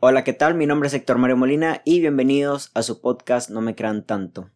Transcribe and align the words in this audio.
Hola, 0.00 0.22
¿qué 0.22 0.32
tal? 0.32 0.54
Mi 0.54 0.64
nombre 0.64 0.86
es 0.86 0.94
Héctor 0.94 1.18
Mario 1.18 1.36
Molina 1.36 1.82
y 1.84 1.98
bienvenidos 1.98 2.70
a 2.74 2.84
su 2.84 3.00
podcast 3.00 3.50
No 3.50 3.60
me 3.60 3.74
crean 3.74 4.06
tanto. 4.06 4.48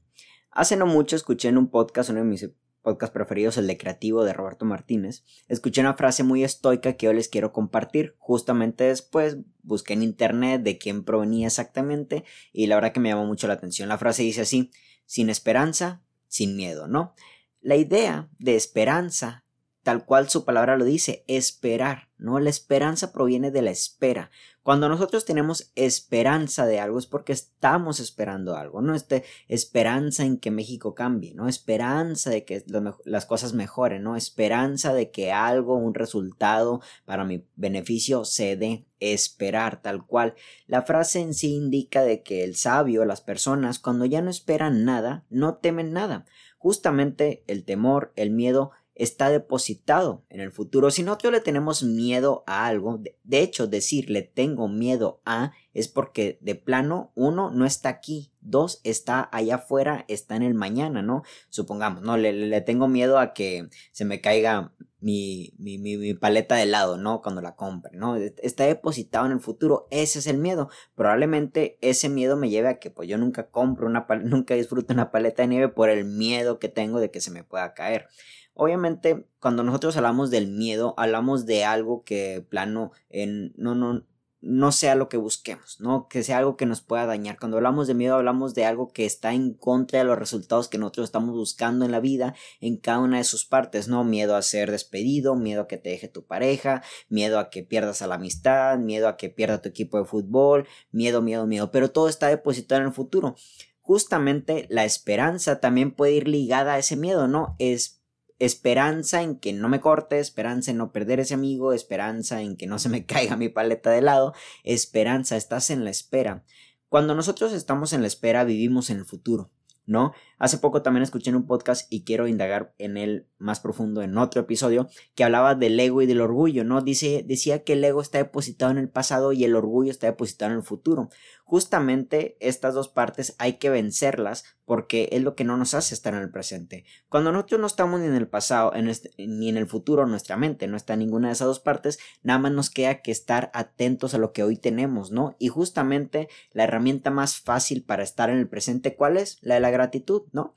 Hace 0.52 0.76
no 0.76 0.86
mucho 0.86 1.16
escuché 1.16 1.48
en 1.48 1.58
un 1.58 1.68
podcast, 1.68 2.10
uno 2.10 2.20
de 2.20 2.26
mis 2.26 2.48
podcasts 2.80 3.12
preferidos, 3.12 3.58
el 3.58 3.66
de 3.66 3.76
Creativo 3.76 4.22
de 4.22 4.32
Roberto 4.34 4.64
Martínez, 4.64 5.24
escuché 5.48 5.80
una 5.80 5.94
frase 5.94 6.22
muy 6.22 6.44
estoica 6.44 6.92
que 6.92 7.08
hoy 7.08 7.16
les 7.16 7.28
quiero 7.28 7.52
compartir. 7.52 8.14
Justamente 8.18 8.84
después 8.84 9.38
busqué 9.64 9.94
en 9.94 10.04
internet 10.04 10.62
de 10.62 10.78
quién 10.78 11.02
provenía 11.02 11.48
exactamente 11.48 12.22
y 12.52 12.68
la 12.68 12.76
verdad 12.76 12.92
que 12.92 13.00
me 13.00 13.08
llamó 13.08 13.26
mucho 13.26 13.48
la 13.48 13.54
atención. 13.54 13.88
La 13.88 13.98
frase 13.98 14.22
dice 14.22 14.42
así, 14.42 14.70
sin 15.06 15.28
esperanza, 15.28 16.04
sin 16.28 16.54
miedo, 16.54 16.86
¿no? 16.86 17.16
La 17.60 17.74
idea 17.74 18.28
de 18.38 18.54
esperanza 18.54 19.41
tal 19.82 20.04
cual 20.04 20.28
su 20.28 20.44
palabra 20.44 20.76
lo 20.76 20.84
dice, 20.84 21.24
esperar, 21.26 22.08
¿no? 22.18 22.38
La 22.38 22.50
esperanza 22.50 23.12
proviene 23.12 23.50
de 23.50 23.62
la 23.62 23.70
espera. 23.70 24.30
Cuando 24.62 24.88
nosotros 24.88 25.24
tenemos 25.24 25.72
esperanza 25.74 26.66
de 26.66 26.78
algo 26.78 27.00
es 27.00 27.06
porque 27.06 27.32
estamos 27.32 27.98
esperando 27.98 28.56
algo, 28.56 28.80
¿no? 28.80 28.94
Este, 28.94 29.24
esperanza 29.48 30.24
en 30.24 30.38
que 30.38 30.52
México 30.52 30.94
cambie, 30.94 31.34
¿no? 31.34 31.48
Esperanza 31.48 32.30
de 32.30 32.44
que 32.44 32.64
las 33.04 33.26
cosas 33.26 33.54
mejoren, 33.54 34.04
¿no? 34.04 34.14
Esperanza 34.14 34.94
de 34.94 35.10
que 35.10 35.32
algo, 35.32 35.74
un 35.74 35.94
resultado 35.94 36.80
para 37.04 37.24
mi 37.24 37.44
beneficio 37.56 38.24
se 38.24 38.56
dé. 38.56 38.86
Esperar, 39.00 39.82
tal 39.82 40.06
cual. 40.06 40.34
La 40.68 40.82
frase 40.82 41.18
en 41.18 41.34
sí 41.34 41.56
indica 41.56 42.02
de 42.02 42.22
que 42.22 42.44
el 42.44 42.54
sabio, 42.54 43.04
las 43.04 43.20
personas, 43.20 43.80
cuando 43.80 44.04
ya 44.04 44.22
no 44.22 44.30
esperan 44.30 44.84
nada, 44.84 45.24
no 45.28 45.56
temen 45.56 45.92
nada. 45.92 46.24
Justamente 46.56 47.42
el 47.48 47.64
temor, 47.64 48.12
el 48.14 48.30
miedo, 48.30 48.70
está 49.02 49.30
depositado 49.30 50.24
en 50.28 50.40
el 50.40 50.52
futuro. 50.52 50.92
Si 50.92 51.02
nosotros 51.02 51.32
le 51.32 51.40
tenemos 51.40 51.82
miedo 51.82 52.44
a 52.46 52.66
algo, 52.66 52.98
de, 53.24 53.42
hecho 53.42 53.66
decir 53.66 54.08
le 54.08 54.22
tengo 54.22 54.68
miedo 54.68 55.20
a 55.24 55.52
es 55.74 55.88
porque 55.88 56.38
de 56.40 56.54
plano 56.54 57.10
uno 57.16 57.50
no 57.50 57.66
está 57.66 57.88
aquí, 57.88 58.30
dos 58.40 58.80
está 58.84 59.28
allá 59.32 59.56
afuera, 59.56 60.04
está 60.06 60.36
en 60.36 60.44
el 60.44 60.54
mañana, 60.54 61.02
¿no? 61.02 61.24
Supongamos, 61.48 62.02
no, 62.02 62.16
le, 62.16 62.60
tengo 62.60 62.86
miedo 62.86 63.18
a 63.18 63.32
que 63.32 63.68
se 63.90 64.04
me 64.04 64.20
caiga 64.20 64.72
mi, 65.00 65.52
mi, 65.58 66.14
paleta 66.14 66.54
de 66.54 66.62
helado, 66.62 66.96
¿no? 66.96 67.22
Cuando 67.22 67.40
la 67.40 67.56
compre, 67.56 67.96
¿no? 67.96 68.14
Está 68.14 68.66
depositado 68.66 69.26
en 69.26 69.32
el 69.32 69.40
futuro, 69.40 69.88
ese 69.90 70.20
es 70.20 70.28
el 70.28 70.38
miedo. 70.38 70.70
Probablemente 70.94 71.76
ese 71.80 72.08
miedo 72.08 72.36
me 72.36 72.50
lleve 72.50 72.68
a 72.68 72.78
que 72.78 72.90
pues 72.90 73.08
yo 73.08 73.18
nunca 73.18 73.50
compro 73.50 73.88
una, 73.88 74.06
nunca 74.22 74.54
disfruto 74.54 74.94
una 74.94 75.10
paleta 75.10 75.42
de 75.42 75.48
nieve 75.48 75.68
por 75.68 75.90
el 75.90 76.04
miedo 76.04 76.60
que 76.60 76.68
tengo 76.68 77.00
de 77.00 77.10
que 77.10 77.20
se 77.20 77.32
me 77.32 77.42
pueda 77.42 77.74
caer. 77.74 78.06
Obviamente, 78.54 79.26
cuando 79.40 79.62
nosotros 79.62 79.96
hablamos 79.96 80.30
del 80.30 80.48
miedo, 80.48 80.94
hablamos 80.96 81.46
de 81.46 81.64
algo 81.64 82.04
que 82.04 82.44
plano 82.48 82.92
en, 83.08 83.54
no, 83.56 83.74
no, 83.74 84.04
no 84.42 84.72
sea 84.72 84.96
lo 84.96 85.08
que 85.08 85.16
busquemos, 85.16 85.80
¿no? 85.80 86.08
Que 86.08 86.24
sea 86.24 86.38
algo 86.38 86.56
que 86.56 86.66
nos 86.66 86.82
pueda 86.82 87.06
dañar. 87.06 87.38
Cuando 87.38 87.58
hablamos 87.58 87.86
de 87.86 87.94
miedo, 87.94 88.16
hablamos 88.16 88.54
de 88.54 88.64
algo 88.64 88.92
que 88.92 89.06
está 89.06 89.32
en 89.32 89.54
contra 89.54 90.00
de 90.00 90.04
los 90.04 90.18
resultados 90.18 90.68
que 90.68 90.78
nosotros 90.78 91.04
estamos 91.04 91.34
buscando 91.36 91.84
en 91.84 91.92
la 91.92 92.00
vida, 92.00 92.34
en 92.60 92.76
cada 92.76 92.98
una 92.98 93.18
de 93.18 93.24
sus 93.24 93.44
partes, 93.46 93.86
¿no? 93.86 94.02
Miedo 94.02 94.34
a 94.34 94.42
ser 94.42 94.72
despedido, 94.72 95.36
miedo 95.36 95.62
a 95.62 95.68
que 95.68 95.78
te 95.78 95.90
deje 95.90 96.08
tu 96.08 96.26
pareja, 96.26 96.82
miedo 97.08 97.38
a 97.38 97.50
que 97.50 97.62
pierdas 97.62 98.02
a 98.02 98.08
la 98.08 98.16
amistad, 98.16 98.78
miedo 98.78 99.06
a 99.06 99.16
que 99.16 99.30
pierda 99.30 99.62
tu 99.62 99.68
equipo 99.68 99.96
de 99.98 100.06
fútbol, 100.06 100.66
miedo, 100.90 101.22
miedo, 101.22 101.46
miedo. 101.46 101.70
Pero 101.70 101.92
todo 101.92 102.08
está 102.08 102.26
depositado 102.26 102.80
en 102.80 102.88
el 102.88 102.92
futuro. 102.92 103.36
Justamente 103.80 104.66
la 104.70 104.84
esperanza 104.84 105.60
también 105.60 105.92
puede 105.92 106.14
ir 106.14 106.26
ligada 106.26 106.74
a 106.74 106.78
ese 106.78 106.96
miedo, 106.96 107.28
¿no? 107.28 107.54
Es 107.60 108.01
esperanza 108.44 109.22
en 109.22 109.38
que 109.38 109.52
no 109.52 109.68
me 109.68 109.80
corte, 109.80 110.18
esperanza 110.18 110.72
en 110.72 110.78
no 110.78 110.90
perder 110.90 111.20
ese 111.20 111.34
amigo, 111.34 111.72
esperanza 111.72 112.42
en 112.42 112.56
que 112.56 112.66
no 112.66 112.80
se 112.80 112.88
me 112.88 113.06
caiga 113.06 113.36
mi 113.36 113.48
paleta 113.48 113.90
de 113.90 113.98
helado, 113.98 114.34
esperanza, 114.64 115.36
estás 115.36 115.70
en 115.70 115.84
la 115.84 115.90
espera. 115.90 116.44
Cuando 116.88 117.14
nosotros 117.14 117.52
estamos 117.52 117.92
en 117.92 118.00
la 118.00 118.08
espera, 118.08 118.44
vivimos 118.44 118.90
en 118.90 118.98
el 118.98 119.04
futuro, 119.04 119.50
¿no? 119.86 120.12
Hace 120.38 120.58
poco 120.58 120.82
también 120.82 121.04
escuché 121.04 121.30
en 121.30 121.36
un 121.36 121.46
podcast 121.46 121.86
y 121.90 122.02
quiero 122.02 122.26
indagar 122.26 122.74
en 122.78 122.96
él 122.96 123.28
más 123.38 123.60
profundo 123.60 124.02
en 124.02 124.18
otro 124.18 124.40
episodio 124.40 124.88
que 125.14 125.22
hablaba 125.22 125.54
del 125.54 125.78
ego 125.78 126.02
y 126.02 126.06
del 126.06 126.20
orgullo, 126.20 126.64
¿no? 126.64 126.80
Dice, 126.82 127.24
decía 127.26 127.62
que 127.62 127.74
el 127.74 127.84
ego 127.84 128.02
está 128.02 128.18
depositado 128.18 128.72
en 128.72 128.78
el 128.78 128.90
pasado 128.90 129.32
y 129.32 129.44
el 129.44 129.54
orgullo 129.54 129.90
está 129.90 130.08
depositado 130.08 130.50
en 130.50 130.58
el 130.58 130.64
futuro. 130.64 131.08
Justamente 131.44 132.36
estas 132.40 132.74
dos 132.74 132.88
partes 132.88 133.34
hay 133.38 133.54
que 133.54 133.68
vencerlas 133.68 134.44
porque 134.64 135.08
es 135.12 135.22
lo 135.22 135.34
que 135.34 135.44
no 135.44 135.56
nos 135.56 135.74
hace 135.74 135.94
estar 135.94 136.14
en 136.14 136.20
el 136.20 136.30
presente. 136.30 136.84
Cuando 137.08 137.30
nosotros 137.30 137.60
no 137.60 137.66
estamos 137.66 138.00
ni 138.00 138.06
en 138.06 138.14
el 138.14 138.28
pasado 138.28 138.72
ni 139.18 139.48
en 139.48 139.56
el 139.56 139.66
futuro, 139.66 140.06
nuestra 140.06 140.36
mente 140.36 140.66
no 140.66 140.76
está 140.76 140.94
en 140.94 141.00
ninguna 141.00 141.28
de 141.28 141.34
esas 141.34 141.48
dos 141.48 141.60
partes, 141.60 141.98
nada 142.22 142.38
más 142.38 142.52
nos 142.52 142.70
queda 142.70 143.02
que 143.02 143.12
estar 143.12 143.50
atentos 143.54 144.14
a 144.14 144.18
lo 144.18 144.32
que 144.32 144.42
hoy 144.42 144.56
tenemos, 144.56 145.10
¿no? 145.10 145.36
Y 145.38 145.48
justamente 145.48 146.28
la 146.52 146.64
herramienta 146.64 147.10
más 147.10 147.40
fácil 147.40 147.84
para 147.84 148.02
estar 148.02 148.30
en 148.30 148.38
el 148.38 148.48
presente, 148.48 148.96
¿cuál 148.96 149.16
es? 149.16 149.38
La 149.42 149.54
de 149.54 149.60
la 149.60 149.70
gratitud, 149.70 150.22
¿no? 150.32 150.54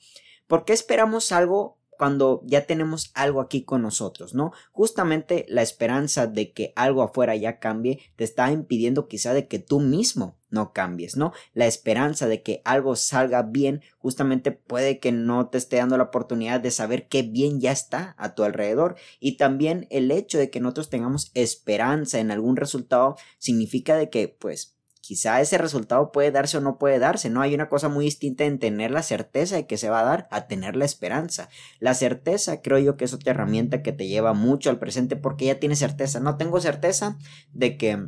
¿Por 0.48 0.64
qué 0.64 0.74
esperamos 0.74 1.32
algo 1.32 1.78
cuando 1.98 2.42
ya 2.46 2.66
tenemos 2.66 3.12
algo 3.14 3.42
aquí 3.42 3.64
con 3.64 3.82
nosotros, 3.82 4.34
¿no? 4.34 4.52
Justamente 4.72 5.46
la 5.50 5.62
esperanza 5.62 6.28
de 6.28 6.52
que 6.52 6.74
algo 6.76 7.04
afuera 7.04 7.36
ya 7.36 7.60
cambie 7.60 8.00
te 8.16 8.24
está 8.24 8.52
impidiendo 8.52 9.08
quizá 9.08 9.34
de 9.34 9.48
que 9.48 9.60
tú 9.60 9.80
mismo 9.80 10.38
no 10.50 10.74
cambies, 10.74 11.18
¿no? 11.18 11.34
La 11.54 11.68
esperanza 11.68 12.28
de 12.28 12.42
que 12.42 12.62
algo 12.66 12.96
salga 12.96 13.44
bien 13.44 13.82
justamente 13.98 14.52
puede 14.52 15.00
que 15.00 15.12
no 15.12 15.50
te 15.50 15.58
esté 15.58 15.78
dando 15.78 15.98
la 15.98 16.06
oportunidad 16.06 16.60
de 16.60 16.72
saber 16.72 17.08
qué 17.08 17.24
bien 17.24 17.60
ya 17.60 17.72
está 17.72 18.16
a 18.18 18.36
tu 18.36 18.44
alrededor 18.44 18.96
y 19.20 19.38
también 19.38 19.88
el 19.90 20.12
hecho 20.12 20.38
de 20.38 20.50
que 20.50 20.62
nosotros 20.62 20.90
tengamos 20.90 21.32
esperanza 21.34 22.20
en 22.20 22.32
algún 22.32 22.56
resultado 22.56 23.16
significa 23.38 23.96
de 23.98 24.10
que 24.10 24.28
pues 24.28 24.75
quizá 25.06 25.40
ese 25.40 25.60
resultado 25.60 26.12
puede 26.12 26.32
darse 26.32 26.58
o 26.58 26.62
no 26.62 26.80
puede 26.80 26.98
darse, 26.98 27.30
¿no? 27.30 27.42
Hay 27.42 27.54
una 27.54 27.70
cosa 27.70 27.90
muy 27.90 28.06
distinta 28.06 28.44
en 28.44 28.58
tener 28.58 28.90
la 28.90 29.04
certeza 29.04 29.56
de 29.56 29.68
que 29.68 29.78
se 29.78 29.88
va 29.88 30.00
a 30.00 30.04
dar 30.04 30.28
a 30.32 30.48
tener 30.48 30.76
la 30.76 30.86
esperanza. 30.86 31.48
La 31.80 31.94
certeza 31.94 32.64
creo 32.64 32.80
yo 32.80 32.98
que 32.98 33.06
es 33.06 33.14
otra 33.14 33.30
herramienta 33.30 33.84
que 33.84 33.92
te 33.92 34.08
lleva 34.08 34.34
mucho 34.34 34.72
al 34.72 34.80
presente 34.80 35.16
porque 35.16 35.46
ya 35.46 35.60
tienes 35.60 35.78
certeza. 35.78 36.20
No 36.20 36.38
tengo 36.38 36.60
certeza 36.60 37.20
de 37.54 37.78
que 37.78 38.00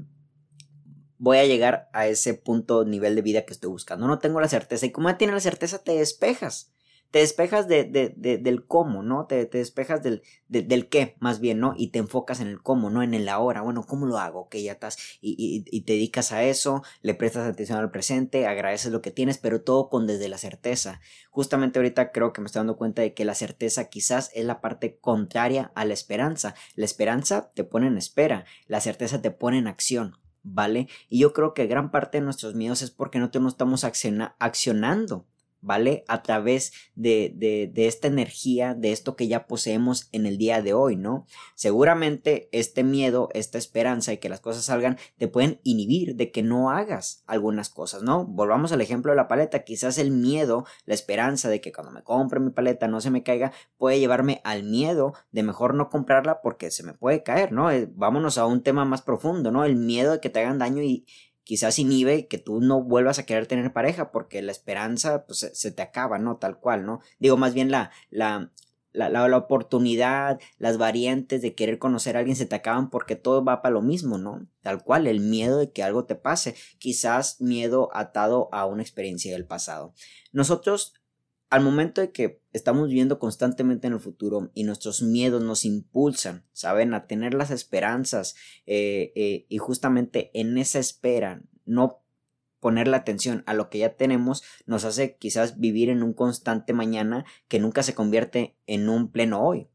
voy 1.20 1.38
a 1.38 1.46
llegar 1.46 1.88
a 1.94 2.08
ese 2.08 2.34
punto 2.34 2.84
nivel 2.84 3.14
de 3.14 3.22
vida 3.22 3.46
que 3.46 3.54
estoy 3.54 3.70
buscando. 3.70 4.08
No 4.08 4.18
tengo 4.18 4.42
la 4.42 4.50
certeza 4.50 4.88
y 4.88 4.92
como 4.92 5.10
ya 5.10 5.20
tienes 5.20 5.36
la 5.36 5.40
certeza 5.42 5.78
te 5.78 5.92
despejas 5.92 6.74
te 7.12 7.20
despejas 7.20 7.68
de, 7.68 7.86
de, 7.86 8.14
de, 8.18 8.38
del 8.38 8.66
cómo, 8.66 9.02
¿no? 9.02 9.26
Te, 9.26 9.46
te 9.46 9.60
despejas 9.60 10.04
del, 10.04 10.24
del 10.50 10.90
qué, 10.90 11.16
más 11.20 11.40
bien, 11.40 11.60
¿no? 11.60 11.74
Y 11.78 11.88
te 11.90 12.00
enfocas 12.00 12.42
en 12.42 12.48
el 12.48 12.62
cómo, 12.62 12.90
¿no? 12.90 13.02
En 13.02 13.14
el 13.14 13.30
ahora. 13.30 13.62
Bueno, 13.62 13.84
¿cómo 13.84 14.06
lo 14.06 14.18
hago? 14.18 14.50
Que 14.50 14.62
ya 14.62 14.74
estás 14.74 14.98
y, 15.22 15.64
y, 15.66 15.82
te 15.82 15.94
dedicas 15.94 16.32
a 16.32 16.44
eso, 16.44 16.84
le 17.02 17.14
prestas 17.14 17.48
atención 17.48 17.80
al 17.80 17.92
presente, 17.92 18.46
agradeces 18.46 18.92
lo 18.92 19.02
que 19.02 19.12
tienes, 19.12 19.38
pero 19.38 19.62
todo 19.62 19.90
con 19.90 20.06
desde 20.06 20.28
la 20.28 20.38
certeza. 20.38 21.00
Justamente 21.32 21.80
ahorita 21.80 22.12
creo 22.12 22.34
que 22.34 22.42
me 22.42 22.48
estoy 22.48 22.60
dando 22.60 22.78
cuenta 22.78 23.02
de 23.02 23.14
que 23.14 23.26
la 23.26 23.36
certeza 23.36 23.86
quizás 23.86 24.32
es 24.34 24.46
la 24.46 24.60
parte 24.60 24.98
contraria 25.00 25.72
a 25.76 25.86
la 25.86 25.94
esperanza. 25.94 26.56
La 26.76 26.86
esperanza 26.86 27.52
te 27.54 27.64
pone 27.64 27.88
en 27.88 27.98
espera, 27.98 28.46
la 28.68 28.82
certeza 28.82 29.22
te 29.22 29.32
pone 29.32 29.58
en 29.58 29.68
acción. 29.68 30.18
¿Vale? 30.50 30.88
Y 31.10 31.20
yo 31.20 31.34
creo 31.34 31.54
que 31.54 31.68
gran 31.68 31.92
parte 31.92 32.20
de 32.20 32.24
nuestros 32.24 32.56
miedos 32.56 32.82
es 32.82 32.90
porque 32.90 33.20
no, 33.20 33.30
no 33.34 33.50
estamos 33.50 33.84
accionando 33.84 35.26
¿vale? 35.62 36.04
A 36.08 36.24
través 36.24 36.74
de, 36.96 37.34
de, 37.36 37.70
de, 37.74 37.88
esta 37.88 38.08
energía, 38.08 38.74
de 38.74 38.92
esto 38.92 39.16
que 39.16 39.28
ya 39.28 39.48
poseemos 39.48 40.10
en 40.12 40.26
el 40.26 40.38
día 40.38 40.62
de 40.62 40.74
hoy, 40.74 40.96
¿no? 40.96 41.26
Seguramente 41.56 42.50
este 42.52 42.84
miedo, 42.84 43.30
esta 43.34 43.58
esperanza 43.58 44.12
de 44.12 44.20
que 44.20 44.30
las 44.30 44.40
cosas 44.40 44.66
salgan, 44.66 44.98
te 45.18 45.28
pueden 45.28 45.60
inhibir 45.64 46.16
de 46.16 46.32
que 46.32 46.44
no 46.44 46.70
hagas 46.70 47.24
algunas 47.28 47.70
cosas, 47.70 48.04
¿no? 48.04 48.26
Volvamos 48.26 48.72
al 48.72 48.82
ejemplo 48.82 49.12
de 49.12 49.18
la 49.18 49.28
paleta, 49.28 49.64
quizás 49.64 49.98
el 49.98 50.12
miedo, 50.12 50.66
la 50.86 50.94
esperanza 50.94 51.50
de 51.50 51.62
que 51.62 51.72
cuando 51.72 51.92
me 51.92 52.04
compre 52.04 52.40
mi 52.40 52.52
paleta 52.52 52.88
no 52.88 53.02
se 53.02 53.10
me 53.10 53.24
caiga, 53.24 53.52
puede 53.78 54.00
llevarme 54.00 54.42
al 54.44 54.64
miedo 54.64 55.14
de 55.32 55.44
mejor 55.44 55.74
no 55.74 55.90
comprarla 55.90 56.42
porque 56.42 56.72
se 56.72 56.84
me 56.84 56.94
puede 56.94 57.24
caer, 57.24 57.52
¿no? 57.52 57.72
Eh, 57.72 57.90
vámonos 57.94 58.38
a 58.38 58.46
un 58.46 58.62
tema 58.62 58.86
más 58.86 59.02
profundo, 59.02 59.52
¿no? 59.52 59.64
El 59.66 59.76
miedo 59.76 60.14
de 60.14 60.20
que 60.20 60.30
te 60.30 60.40
hagan 60.40 60.60
daño 60.60 60.84
y, 60.84 61.06
quizás 61.48 61.80
inhibe 61.80 62.28
que 62.28 62.38
tú 62.38 62.60
no 62.60 62.84
vuelvas 62.84 63.20
a 63.20 63.26
querer 63.26 63.48
tener 63.48 63.72
pareja 63.72 64.12
porque 64.12 64.42
la 64.42 64.52
esperanza 64.52 65.26
pues, 65.26 65.50
se, 65.54 65.72
te 65.72 65.82
acaba, 65.82 66.20
¿no? 66.20 66.36
Tal 66.36 66.60
cual, 66.60 66.86
¿no? 66.86 67.00
Digo, 67.20 67.38
más 67.38 67.54
bien 67.54 67.72
la, 67.72 67.90
la, 68.10 68.52
la, 68.92 69.10
la, 69.10 69.38
oportunidad, 69.38 70.42
las 70.58 70.78
variantes 70.78 71.42
de 71.42 71.56
querer 71.56 71.80
conocer 71.80 72.18
a 72.18 72.20
alguien 72.20 72.36
se 72.36 72.48
te 72.48 72.56
acaban 72.56 72.90
porque 72.90 73.16
todo 73.16 73.46
va 73.46 73.62
para 73.62 73.72
lo 73.72 73.82
mismo, 73.82 74.18
¿no? 74.18 74.46
Tal 74.62 74.84
cual, 74.84 75.08
el 75.08 75.22
miedo 75.22 75.58
de 75.58 75.72
que 75.72 75.84
algo 75.84 76.04
te 76.04 76.16
pase, 76.16 76.54
quizás 76.80 77.40
miedo 77.40 77.92
atado 77.94 78.50
a 78.52 78.66
una 78.66 78.82
experiencia 78.82 79.32
del 79.32 79.46
pasado. 79.46 79.94
Nosotros 80.34 80.96
al 81.50 81.62
momento 81.62 82.02
de 82.02 82.12
que 82.12 82.42
estamos 82.52 82.90
viviendo 82.90 83.20
constantemente 83.20 83.88
en 83.88 83.94
el 83.94 84.00
futuro 84.00 84.52
y 84.54 84.64
nuestros 84.64 85.02
miedos 85.02 85.42
nos 85.42 85.64
impulsan, 85.64 86.44
¿saben? 86.52 86.94
A 86.94 87.08
tener 87.08 87.34
las 87.34 87.52
esperanzas 87.52 88.36
eh, 88.66 89.14
eh, 89.16 89.46
y 89.48 89.58
justamente 89.58 90.32
en 90.34 90.58
esa 90.58 90.80
espera 90.80 91.42
no 91.66 92.02
poner 92.60 92.88
la 92.88 92.98
atención 92.98 93.44
a 93.46 93.54
lo 93.54 93.70
que 93.70 93.78
ya 93.78 93.96
tenemos 93.96 94.44
nos 94.66 94.84
hace 94.84 95.16
quizás 95.18 95.60
vivir 95.60 95.90
en 95.90 96.04
un 96.04 96.14
constante 96.14 96.74
mañana 96.74 97.26
que 97.48 97.60
nunca 97.60 97.84
se 97.84 97.94
convierte 97.94 98.58
en 98.66 98.90
un 98.90 99.12
pleno 99.12 99.42
hoy. 99.42 99.70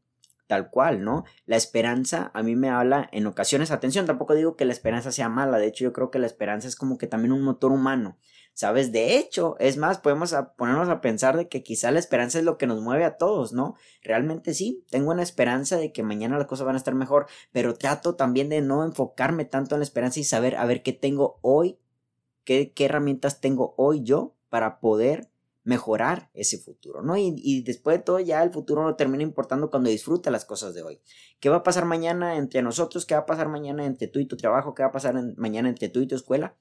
tal 0.45 0.69
cual, 0.69 1.03
¿no? 1.03 1.23
La 1.47 1.55
esperanza 1.55 2.29
a 2.35 2.43
mí 2.43 2.55
me 2.55 2.69
habla 2.69 3.09
en 3.11 3.25
ocasiones, 3.25 3.71
atención, 3.71 4.05
tampoco 4.05 4.35
digo 4.35 4.55
que 4.55 4.65
la 4.65 4.73
esperanza 4.73 5.11
sea 5.11 5.29
mala, 5.29 5.57
de 5.57 5.67
hecho 5.67 5.85
yo 5.85 5.93
creo 5.93 6.11
que 6.11 6.19
la 6.19 6.27
esperanza 6.27 6.67
es 6.67 6.75
como 6.75 6.97
que 6.99 7.07
también 7.07 7.31
un 7.31 7.41
motor 7.41 7.71
humano, 7.71 8.17
¿sabes? 8.53 8.91
De 8.91 9.17
hecho, 9.17 9.55
es 9.59 9.77
más, 9.77 9.99
podemos 9.99 10.35
ponernos 10.57 10.89
a 10.89 11.01
pensar 11.01 11.37
de 11.37 11.47
que 11.47 11.63
quizá 11.63 11.91
la 11.91 11.99
esperanza 11.99 12.39
es 12.39 12.45
lo 12.45 12.57
que 12.57 12.67
nos 12.67 12.81
mueve 12.81 13.03
a 13.05 13.17
todos, 13.17 13.53
¿no? 13.53 13.75
Realmente 14.01 14.53
sí, 14.53 14.85
tengo 14.89 15.11
una 15.11 15.23
esperanza 15.23 15.77
de 15.77 15.91
que 15.91 16.03
mañana 16.03 16.37
las 16.37 16.47
cosas 16.47 16.65
van 16.65 16.75
a 16.75 16.77
estar 16.77 16.95
mejor, 16.95 17.27
pero 17.51 17.75
trato 17.75 18.15
también 18.15 18.49
de 18.49 18.61
no 18.61 18.83
enfocarme 18.83 19.45
tanto 19.45 19.75
en 19.75 19.79
la 19.79 19.85
esperanza 19.85 20.19
y 20.19 20.23
saber 20.23 20.55
a 20.55 20.65
ver 20.65 20.83
qué 20.83 20.93
tengo 20.93 21.39
hoy, 21.41 21.79
qué, 22.43 22.71
qué 22.73 22.85
herramientas 22.85 23.41
tengo 23.41 23.73
hoy 23.77 24.03
yo 24.03 24.35
para 24.49 24.79
poder 24.79 25.29
mejorar 25.63 26.29
ese 26.33 26.57
futuro, 26.57 27.01
¿no? 27.01 27.15
Y, 27.17 27.61
después 27.63 27.97
de 27.97 28.03
todo 28.03 28.19
ya 28.19 28.43
el 28.43 28.51
futuro 28.51 28.83
no 28.83 28.95
termina 28.95 29.23
importando 29.23 29.69
cuando 29.69 29.89
disfruta 29.89 30.29
las 30.29 30.45
cosas 30.45 30.73
de 30.73 30.83
hoy. 30.83 31.01
¿Qué 31.39 31.49
va 31.49 31.57
a 31.57 31.63
pasar 31.63 31.85
mañana 31.85 32.35
entre 32.35 32.61
nosotros? 32.61 33.05
¿Qué 33.05 33.15
va 33.15 33.21
a 33.21 33.25
pasar 33.25 33.47
mañana 33.47 33.85
entre 33.85 34.07
tú 34.07 34.19
y 34.19 34.25
tu 34.25 34.35
trabajo? 34.35 34.73
¿Qué 34.75 34.83
va 34.83 34.89
a 34.89 34.91
pasar 34.91 35.15
mañana 35.37 35.69
entre 35.69 35.89
tú 35.89 36.01
y 36.01 36.07
tu 36.07 36.15
escuela? 36.15 36.55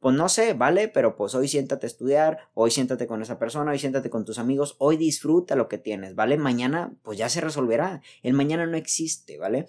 Pues 0.00 0.14
no 0.14 0.28
sé, 0.28 0.54
¿vale? 0.54 0.88
Pero 0.88 1.16
pues 1.16 1.34
hoy 1.34 1.48
siéntate 1.48 1.86
a 1.86 1.88
estudiar, 1.88 2.38
hoy 2.54 2.70
siéntate 2.70 3.06
con 3.06 3.20
esa 3.22 3.38
persona, 3.38 3.72
hoy 3.72 3.78
siéntate 3.78 4.10
con 4.10 4.24
tus 4.24 4.38
amigos, 4.38 4.76
hoy 4.78 4.96
disfruta 4.96 5.56
lo 5.56 5.68
que 5.68 5.78
tienes, 5.78 6.14
¿vale? 6.14 6.36
Mañana 6.36 6.94
pues 7.02 7.18
ya 7.18 7.28
se 7.28 7.40
resolverá. 7.40 8.02
El 8.22 8.34
mañana 8.34 8.66
no 8.66 8.76
existe, 8.76 9.38
¿vale? 9.38 9.66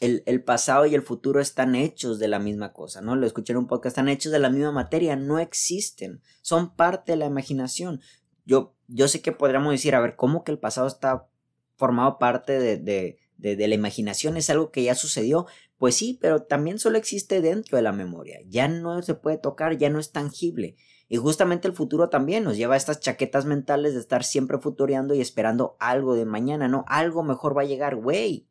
el, 0.00 0.42
pasado 0.42 0.86
y 0.86 0.94
el 0.94 1.02
futuro 1.02 1.40
están 1.40 1.74
hechos 1.74 2.18
de 2.18 2.28
la 2.28 2.38
misma 2.38 2.72
cosa, 2.72 3.00
¿no? 3.00 3.16
Lo 3.16 3.26
escuché 3.26 3.52
en 3.52 3.58
un 3.58 3.66
podcast, 3.66 3.92
están 3.92 4.08
hechos 4.08 4.32
de 4.32 4.38
la 4.38 4.50
misma 4.50 4.72
materia, 4.72 5.16
no 5.16 5.38
existen, 5.38 6.20
son 6.42 6.74
parte 6.74 7.12
de 7.12 7.16
la 7.16 7.26
imaginación. 7.26 8.00
Yo, 8.44 8.74
yo 8.88 9.08
sé 9.08 9.22
que 9.22 9.32
podríamos 9.32 9.72
decir, 9.72 9.94
a 9.94 10.00
ver, 10.00 10.16
¿cómo 10.16 10.44
que 10.44 10.52
el 10.52 10.58
pasado 10.58 10.86
está 10.86 11.28
formado 11.76 12.18
parte 12.18 12.58
de, 12.58 12.76
de, 12.76 13.18
de, 13.36 13.68
la 13.68 13.74
imaginación? 13.74 14.36
¿Es 14.36 14.50
algo 14.50 14.70
que 14.70 14.82
ya 14.82 14.94
sucedió? 14.94 15.46
Pues 15.76 15.94
sí, 15.94 16.18
pero 16.20 16.42
también 16.42 16.78
solo 16.78 16.98
existe 16.98 17.40
dentro 17.40 17.76
de 17.76 17.82
la 17.82 17.92
memoria, 17.92 18.40
ya 18.46 18.68
no 18.68 19.02
se 19.02 19.14
puede 19.14 19.38
tocar, 19.38 19.76
ya 19.76 19.90
no 19.90 19.98
es 19.98 20.12
tangible. 20.12 20.76
Y 21.08 21.16
justamente 21.16 21.68
el 21.68 21.74
futuro 21.74 22.08
también 22.08 22.44
nos 22.44 22.56
lleva 22.56 22.74
a 22.74 22.78
estas 22.78 23.00
chaquetas 23.00 23.44
mentales 23.44 23.94
de 23.94 24.00
estar 24.00 24.24
siempre 24.24 24.58
futureando 24.58 25.14
y 25.14 25.20
esperando 25.20 25.76
algo 25.78 26.14
de 26.14 26.24
mañana, 26.24 26.66
¿no? 26.66 26.84
Algo 26.88 27.22
mejor 27.22 27.56
va 27.56 27.62
a 27.62 27.66
llegar, 27.66 27.96
güey. 27.96 28.48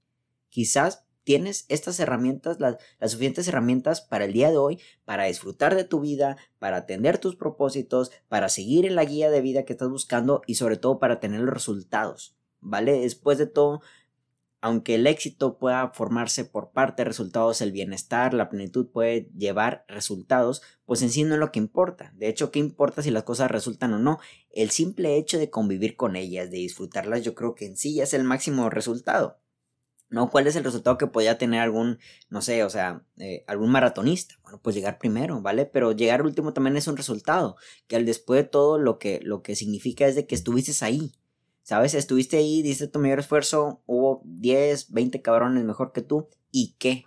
Quizás 0.50 1.06
tienes 1.24 1.66
estas 1.70 2.00
herramientas, 2.00 2.60
las, 2.60 2.78
suficientes 3.02 3.48
herramientas 3.48 4.02
para 4.02 4.26
el 4.26 4.34
día 4.34 4.52
de 4.52 4.58
hoy, 4.58 4.80
para 5.06 5.26
disfrutar 5.26 5.76
de 5.76 5.84
tu 5.84 6.00
vida, 6.00 6.38
para 6.60 6.78
atender 6.78 7.18
tus 7.18 7.36
propósitos, 7.36 8.12
para 8.28 8.50
seguir 8.50 8.86
en 8.86 8.96
la 8.96 9.06
guía 9.06 9.30
de 9.30 9.42
vida 9.42 9.64
que 9.64 9.74
estás 9.74 9.90
buscando 9.90 10.42
y 10.46 10.56
sobre 10.56 10.78
todo 10.78 11.00
para 11.00 11.20
tener 11.20 11.42
los 11.42 11.54
resultados, 11.54 12.38
¿vale? 12.60 13.00
Después 13.00 13.38
de 13.38 13.48
todo, 13.48 13.82
aunque 14.64 14.96
el 14.96 15.08
éxito 15.08 15.58
pueda 15.58 15.90
formarse 15.90 16.46
por 16.46 16.72
parte 16.72 17.02
de 17.02 17.10
resultados, 17.10 17.60
el 17.60 17.74
bienestar, 17.74 18.34
la 18.34 18.48
plenitud 18.48 18.88
puede 18.88 19.30
llevar 19.38 19.84
resultados, 19.90 20.62
pues 20.86 21.02
en 21.02 21.10
sí 21.10 21.26
no 21.26 21.34
es 21.34 21.40
lo 21.42 21.52
que 21.52 21.60
importa. 21.60 22.14
De 22.16 22.30
hecho, 22.30 22.50
¿qué 22.50 22.60
importa 22.60 23.02
si 23.02 23.12
las 23.12 23.24
cosas 23.24 23.52
resultan 23.52 23.94
o 23.94 24.00
no? 24.00 24.20
El 24.52 24.70
simple 24.70 25.18
hecho 25.18 25.38
de 25.38 25.50
convivir 25.50 25.98
con 25.98 26.16
ellas, 26.16 26.50
de 26.50 26.60
disfrutarlas, 26.60 27.24
yo 27.24 27.36
creo 27.36 27.56
que 27.56 27.66
en 27.66 27.76
sí 27.76 27.96
ya 27.96 28.04
es 28.04 28.14
el 28.14 28.24
máximo 28.24 28.70
resultado. 28.70 29.42
¿no? 30.10 30.30
¿Cuál 30.30 30.48
es 30.48 30.56
el 30.56 30.64
resultado 30.64 30.98
que 30.98 31.08
podía 31.08 31.38
tener 31.38 31.60
algún, 31.60 32.00
no 32.30 32.42
sé, 32.42 32.64
o 32.64 32.70
sea, 32.70 33.04
eh, 33.18 33.44
algún 33.48 33.70
maratonista? 33.70 34.36
Bueno, 34.44 34.62
pues 34.64 34.78
llegar 34.78 34.98
primero, 34.98 35.42
¿vale? 35.42 35.66
Pero 35.66 35.92
llegar 35.92 36.22
último 36.22 36.54
también 36.54 36.78
es 36.78 36.88
un 36.88 36.96
resultado, 36.96 37.58
que 37.88 37.98
al 37.98 38.06
después 38.06 38.44
de 38.44 38.50
todo 38.50 38.78
lo 38.78 38.98
que, 38.98 39.20
lo 39.24 39.42
que 39.42 39.58
significa 39.58 40.08
es 40.08 40.16
de 40.16 40.26
que 40.26 40.36
estuviste 40.36 40.86
ahí, 40.86 41.12
¿sabes? 41.64 41.96
Estuviste 41.96 42.38
ahí, 42.38 42.62
diste 42.62 42.88
tu 42.88 43.00
mayor 43.00 43.20
esfuerzo, 43.20 43.82
hubo 43.86 44.22
10, 44.26 44.92
20 44.92 45.22
cabrones 45.22 45.64
mejor 45.64 45.92
que 45.92 46.02
tú, 46.02 46.30
¿y 46.52 46.76
qué? 46.78 47.06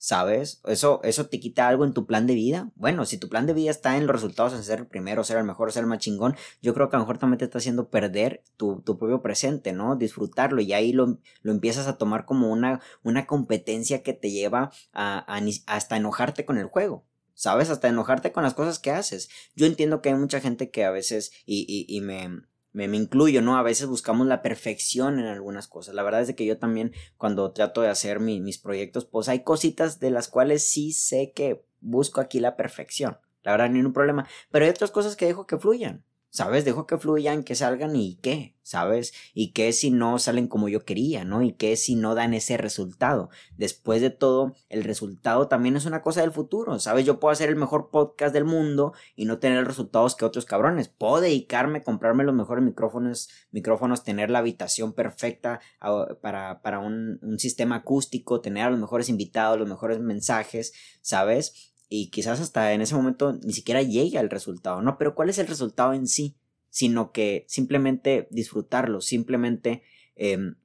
¿Sabes? 0.00 0.60
Eso, 0.64 1.00
eso 1.02 1.26
te 1.26 1.40
quita 1.40 1.66
algo 1.66 1.84
en 1.84 1.92
tu 1.92 2.06
plan 2.06 2.28
de 2.28 2.34
vida. 2.34 2.70
Bueno, 2.76 3.04
si 3.04 3.18
tu 3.18 3.28
plan 3.28 3.46
de 3.46 3.52
vida 3.52 3.72
está 3.72 3.96
en 3.96 4.06
los 4.06 4.14
resultados, 4.14 4.54
en 4.54 4.62
ser 4.62 4.78
el 4.78 4.86
primero, 4.86 5.24
ser 5.24 5.38
el 5.38 5.44
mejor, 5.44 5.72
ser 5.72 5.82
el 5.82 5.88
más 5.88 5.98
chingón, 5.98 6.36
yo 6.62 6.72
creo 6.72 6.88
que 6.88 6.94
a 6.94 7.00
lo 7.00 7.04
mejor 7.04 7.18
también 7.18 7.38
te 7.38 7.46
está 7.46 7.58
haciendo 7.58 7.90
perder 7.90 8.44
tu, 8.56 8.80
tu 8.82 8.96
propio 8.96 9.22
presente, 9.22 9.72
¿no? 9.72 9.96
Disfrutarlo 9.96 10.60
y 10.60 10.72
ahí 10.72 10.92
lo, 10.92 11.18
lo, 11.42 11.50
empiezas 11.52 11.88
a 11.88 11.98
tomar 11.98 12.26
como 12.26 12.52
una, 12.52 12.80
una 13.02 13.26
competencia 13.26 14.04
que 14.04 14.12
te 14.12 14.30
lleva 14.30 14.70
a, 14.92 15.36
a, 15.36 15.42
hasta 15.66 15.96
enojarte 15.96 16.44
con 16.44 16.58
el 16.58 16.66
juego. 16.66 17.04
¿Sabes? 17.34 17.70
Hasta 17.70 17.88
enojarte 17.88 18.32
con 18.32 18.42
las 18.42 18.54
cosas 18.54 18.80
que 18.80 18.90
haces. 18.90 19.28
Yo 19.54 19.66
entiendo 19.66 20.02
que 20.02 20.08
hay 20.08 20.16
mucha 20.16 20.40
gente 20.40 20.70
que 20.70 20.84
a 20.84 20.90
veces, 20.90 21.30
y, 21.46 21.64
y, 21.68 21.86
y 21.96 22.00
me, 22.00 22.42
me, 22.72 22.84
incluyo, 22.84 23.42
¿no? 23.42 23.56
A 23.56 23.62
veces 23.62 23.86
buscamos 23.86 24.26
la 24.26 24.42
perfección 24.42 25.18
en 25.18 25.26
algunas 25.26 25.68
cosas. 25.68 25.94
La 25.94 26.02
verdad 26.02 26.22
es 26.22 26.34
que 26.34 26.46
yo 26.46 26.58
también 26.58 26.92
cuando 27.16 27.52
trato 27.52 27.80
de 27.80 27.88
hacer 27.88 28.20
mis 28.20 28.58
proyectos, 28.58 29.04
pues 29.04 29.28
hay 29.28 29.42
cositas 29.42 30.00
de 30.00 30.10
las 30.10 30.28
cuales 30.28 30.70
sí 30.70 30.92
sé 30.92 31.32
que 31.34 31.64
busco 31.80 32.20
aquí 32.20 32.40
la 32.40 32.56
perfección. 32.56 33.18
La 33.42 33.52
verdad, 33.52 33.70
ni 33.70 33.80
un 33.80 33.92
problema. 33.92 34.28
Pero 34.50 34.64
hay 34.64 34.70
otras 34.70 34.90
cosas 34.90 35.16
que 35.16 35.26
dejo 35.26 35.46
que 35.46 35.58
fluyan. 35.58 36.04
¿Sabes? 36.30 36.64
Dejo 36.64 36.86
que 36.86 36.98
fluyan, 36.98 37.42
que 37.42 37.54
salgan 37.54 37.96
y 37.96 38.16
qué, 38.16 38.56
¿sabes? 38.62 39.12
Y 39.34 39.52
qué 39.52 39.72
si 39.72 39.90
no 39.90 40.18
salen 40.18 40.46
como 40.46 40.68
yo 40.68 40.84
quería, 40.84 41.24
¿no? 41.24 41.42
Y 41.42 41.52
qué 41.52 41.76
si 41.76 41.94
no 41.96 42.14
dan 42.14 42.34
ese 42.34 42.56
resultado. 42.56 43.30
Después 43.56 44.00
de 44.02 44.10
todo, 44.10 44.54
el 44.68 44.84
resultado 44.84 45.48
también 45.48 45.76
es 45.76 45.86
una 45.86 46.02
cosa 46.02 46.20
del 46.20 46.32
futuro, 46.32 46.78
¿sabes? 46.78 47.06
Yo 47.06 47.18
puedo 47.18 47.32
hacer 47.32 47.48
el 47.48 47.56
mejor 47.56 47.90
podcast 47.90 48.34
del 48.34 48.44
mundo 48.44 48.92
y 49.16 49.24
no 49.24 49.38
tener 49.38 49.66
resultados 49.66 50.16
que 50.16 50.24
otros 50.24 50.44
cabrones. 50.44 50.88
Puedo 50.88 51.20
dedicarme 51.20 51.82
comprarme 51.82 52.24
los 52.24 52.34
mejores 52.34 52.62
micrófonos, 52.62 53.30
micrófonos, 53.50 54.04
tener 54.04 54.30
la 54.30 54.40
habitación 54.40 54.92
perfecta 54.92 55.60
ah, 55.80 56.06
para, 56.20 56.60
para 56.62 56.78
un, 56.78 57.18
un 57.22 57.38
sistema 57.38 57.76
acústico, 57.76 58.40
tener 58.40 58.64
a 58.64 58.70
los 58.70 58.78
mejores 58.80 59.08
invitados, 59.08 59.58
los 59.58 59.68
mejores 59.68 59.98
mensajes, 59.98 60.72
¿sabes? 61.00 61.72
Y 61.88 62.10
quizás 62.10 62.40
hasta 62.40 62.72
en 62.72 62.80
ese 62.80 62.94
momento 62.94 63.32
ni 63.42 63.52
siquiera 63.52 63.82
llegue 63.82 64.18
al 64.18 64.30
resultado, 64.30 64.82
¿no? 64.82 64.98
Pero 64.98 65.14
¿cuál 65.14 65.30
es 65.30 65.38
el 65.38 65.46
resultado 65.46 65.92
en 65.92 66.06
sí? 66.06 66.36
Sino 66.70 67.12
que 67.12 67.44
simplemente 67.48 68.28
disfrutarlo, 68.30 69.00
simplemente 69.00 69.82
em, 70.16 70.56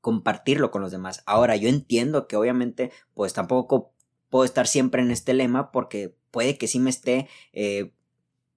compartirlo 0.00 0.70
con 0.70 0.82
los 0.82 0.90
demás. 0.90 1.22
Ahora, 1.26 1.56
yo 1.56 1.68
entiendo 1.68 2.26
que 2.28 2.36
obviamente 2.36 2.90
pues 3.14 3.32
tampoco 3.34 3.92
puedo 4.30 4.44
estar 4.44 4.66
siempre 4.66 5.02
en 5.02 5.10
este 5.10 5.34
lema 5.34 5.70
porque 5.70 6.14
puede 6.30 6.56
que 6.56 6.68
sí 6.68 6.78
me 6.78 6.90
esté 6.90 7.28
eh, 7.52 7.92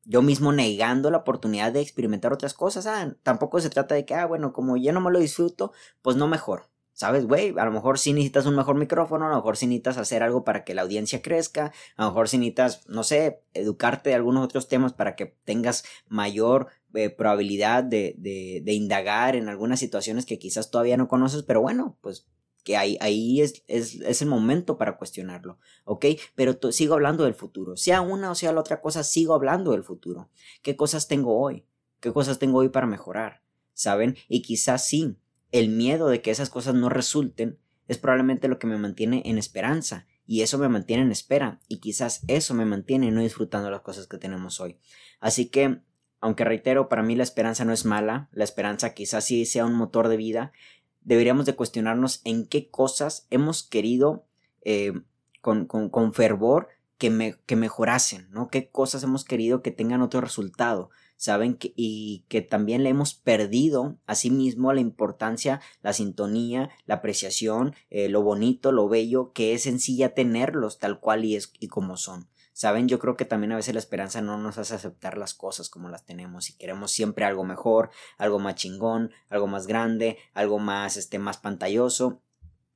yo 0.05 0.21
mismo 0.21 0.51
negando 0.51 1.11
la 1.11 1.17
oportunidad 1.17 1.71
de 1.71 1.81
experimentar 1.81 2.33
otras 2.33 2.53
cosas. 2.53 2.87
Ah, 2.87 3.15
tampoco 3.23 3.59
se 3.59 3.69
trata 3.69 3.95
de 3.95 4.05
que, 4.05 4.15
ah, 4.15 4.25
bueno, 4.25 4.53
como 4.53 4.77
ya 4.77 4.91
no 4.91 5.01
me 5.01 5.11
lo 5.11 5.19
disfruto, 5.19 5.73
pues 6.01 6.15
no 6.17 6.27
mejor. 6.27 6.70
¿Sabes, 6.93 7.25
güey? 7.25 7.55
A 7.57 7.65
lo 7.65 7.71
mejor 7.71 7.97
sí 7.97 8.13
necesitas 8.13 8.45
un 8.45 8.55
mejor 8.55 8.75
micrófono, 8.75 9.25
a 9.25 9.29
lo 9.29 9.35
mejor 9.35 9.57
sí 9.57 9.65
necesitas 9.65 9.97
hacer 9.97 10.23
algo 10.23 10.43
para 10.43 10.63
que 10.63 10.73
la 10.73 10.81
audiencia 10.81 11.21
crezca, 11.21 11.71
a 11.95 12.03
lo 12.03 12.09
mejor 12.09 12.29
sí 12.29 12.37
necesitas, 12.37 12.87
no 12.87 13.03
sé, 13.03 13.43
educarte 13.53 14.09
de 14.09 14.15
algunos 14.15 14.43
otros 14.43 14.67
temas 14.67 14.93
para 14.93 15.15
que 15.15 15.37
tengas 15.45 15.83
mayor 16.07 16.67
eh, 16.93 17.09
probabilidad 17.09 17.83
de, 17.83 18.15
de, 18.17 18.61
de, 18.63 18.73
indagar 18.73 19.35
en 19.35 19.47
algunas 19.47 19.79
situaciones 19.79 20.25
que 20.25 20.37
quizás 20.37 20.69
todavía 20.69 20.97
no 20.97 21.07
conoces, 21.07 21.43
pero 21.43 21.61
bueno, 21.61 21.97
pues 22.01 22.27
que 22.63 22.77
ahí, 22.77 22.97
ahí 23.01 23.41
es, 23.41 23.63
es, 23.67 23.95
es, 24.01 24.21
el 24.21 24.27
momento 24.27 24.77
para 24.77 24.97
cuestionarlo, 24.97 25.57
¿ok? 25.85 26.05
Pero 26.35 26.57
sigo 26.71 26.93
hablando 26.93 27.23
del 27.23 27.33
futuro, 27.33 27.77
sea 27.77 28.01
una 28.01 28.31
o 28.31 28.35
sea 28.35 28.51
la 28.51 28.59
otra 28.59 28.81
cosa, 28.81 29.03
sigo 29.03 29.33
hablando 29.33 29.71
del 29.71 29.83
futuro. 29.83 30.29
¿Qué 30.61 30.75
cosas 30.75 31.07
tengo 31.07 31.39
hoy? 31.39 31.65
¿Qué 31.99 32.11
cosas 32.13 32.39
tengo 32.39 32.59
hoy 32.59 32.69
para 32.69 32.87
mejorar? 32.87 33.41
¿Saben? 33.73 34.17
Y 34.27 34.41
quizás 34.41 34.85
sí, 34.85 35.17
el 35.51 35.69
miedo 35.69 36.07
de 36.07 36.21
que 36.21 36.31
esas 36.31 36.49
cosas 36.49 36.75
no 36.75 36.89
resulten 36.89 37.57
es 37.87 37.97
probablemente 37.97 38.47
lo 38.47 38.59
que 38.59 38.67
me 38.67 38.77
mantiene 38.77 39.21
en 39.25 39.37
esperanza 39.37 40.07
y 40.25 40.41
eso 40.41 40.57
me 40.57 40.69
mantiene 40.69 41.03
en 41.03 41.11
espera 41.11 41.59
y 41.67 41.79
quizás 41.79 42.23
eso 42.27 42.53
me 42.53 42.65
mantiene 42.65 43.11
no 43.11 43.21
disfrutando 43.21 43.69
las 43.69 43.81
cosas 43.81 44.07
que 44.07 44.17
tenemos 44.17 44.61
hoy. 44.61 44.77
Así 45.19 45.49
que, 45.49 45.81
aunque 46.21 46.45
reitero, 46.45 46.87
para 46.87 47.03
mí 47.03 47.15
la 47.15 47.23
esperanza 47.23 47.65
no 47.65 47.73
es 47.73 47.83
mala, 47.83 48.29
la 48.31 48.43
esperanza 48.43 48.93
quizás 48.93 49.25
sí 49.25 49.45
sea 49.45 49.65
un 49.65 49.73
motor 49.73 50.07
de 50.07 50.17
vida, 50.17 50.53
deberíamos 51.01 51.45
de 51.45 51.55
cuestionarnos 51.55 52.21
en 52.23 52.45
qué 52.45 52.69
cosas 52.69 53.27
hemos 53.29 53.63
querido 53.63 54.25
eh, 54.61 54.93
con, 55.41 55.65
con, 55.65 55.89
con, 55.89 56.13
fervor 56.13 56.69
que, 56.97 57.09
me, 57.09 57.35
que 57.45 57.55
mejorasen, 57.55 58.29
¿no? 58.31 58.47
¿Qué 58.47 58.69
cosas 58.69 59.03
hemos 59.03 59.25
querido 59.25 59.61
que 59.61 59.71
tengan 59.71 60.01
otro 60.01 60.21
resultado? 60.21 60.91
Saben 61.21 61.55
que, 61.55 61.71
y 61.75 62.25
que 62.29 62.41
también 62.41 62.81
le 62.81 62.89
hemos 62.89 63.13
perdido 63.13 63.99
asimismo 64.07 64.73
la 64.73 64.81
importancia, 64.81 65.61
la 65.83 65.93
sintonía, 65.93 66.71
la 66.87 66.95
apreciación, 66.95 67.75
eh, 67.91 68.09
lo 68.09 68.23
bonito, 68.23 68.71
lo 68.71 68.89
bello 68.89 69.31
que 69.31 69.53
es 69.53 69.65
ya 69.85 70.15
tenerlos 70.15 70.79
tal 70.79 70.99
cual 70.99 71.23
y, 71.23 71.35
es, 71.35 71.53
y 71.59 71.67
como 71.67 71.95
son. 71.95 72.27
Saben, 72.53 72.87
yo 72.87 72.97
creo 72.97 73.17
que 73.17 73.25
también 73.25 73.51
a 73.51 73.55
veces 73.55 73.75
la 73.75 73.79
esperanza 73.79 74.23
no 74.23 74.39
nos 74.39 74.57
hace 74.57 74.73
aceptar 74.73 75.15
las 75.15 75.35
cosas 75.35 75.69
como 75.69 75.89
las 75.89 76.05
tenemos 76.05 76.49
y 76.49 76.57
queremos 76.57 76.89
siempre 76.89 77.23
algo 77.23 77.43
mejor, 77.43 77.91
algo 78.17 78.39
más 78.39 78.55
chingón, 78.55 79.11
algo 79.29 79.45
más 79.45 79.67
grande, 79.67 80.17
algo 80.33 80.57
más, 80.57 80.97
este, 80.97 81.19
más 81.19 81.37
pantalloso, 81.37 82.23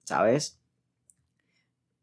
¿sabes? 0.04 0.60